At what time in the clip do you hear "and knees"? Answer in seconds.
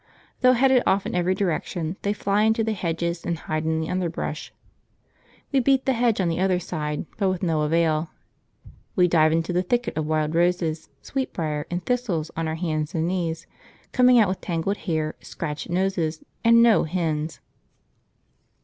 12.95-13.45